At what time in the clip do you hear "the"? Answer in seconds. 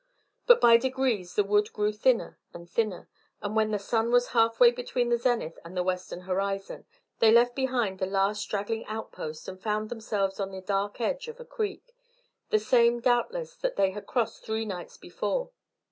1.35-1.43, 3.69-3.77, 5.09-5.17, 5.77-5.83, 7.99-8.07, 10.49-10.65, 12.49-12.57